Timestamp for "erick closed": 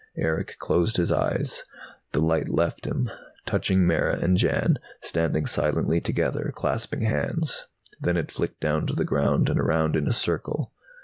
0.17-0.97